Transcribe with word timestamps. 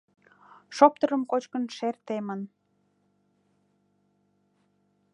Шоптырым 0.75 1.23
кочкын 1.31 1.63
шер 1.75 1.95
темын 2.05 2.41